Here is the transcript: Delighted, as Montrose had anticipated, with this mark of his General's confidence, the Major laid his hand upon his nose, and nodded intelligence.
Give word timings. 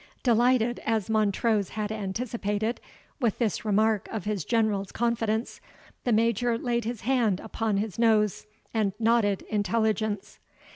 Delighted, 0.23 0.79
as 0.83 1.11
Montrose 1.11 1.69
had 1.69 1.91
anticipated, 1.91 2.81
with 3.19 3.37
this 3.37 3.63
mark 3.63 4.07
of 4.11 4.23
his 4.25 4.43
General's 4.43 4.91
confidence, 4.91 5.61
the 6.05 6.11
Major 6.11 6.57
laid 6.57 6.85
his 6.85 7.01
hand 7.01 7.39
upon 7.39 7.77
his 7.77 7.99
nose, 7.99 8.47
and 8.73 8.93
nodded 8.97 9.43
intelligence. 9.43 10.39